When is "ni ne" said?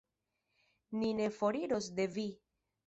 1.03-1.29